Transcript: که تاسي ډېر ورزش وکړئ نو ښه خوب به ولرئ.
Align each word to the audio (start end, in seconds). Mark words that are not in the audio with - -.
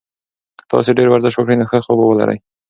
که 0.57 0.63
تاسي 0.71 0.91
ډېر 0.97 1.07
ورزش 1.09 1.33
وکړئ 1.35 1.55
نو 1.57 1.69
ښه 1.69 1.77
خوب 1.85 1.97
به 1.99 2.05
ولرئ. 2.07 2.37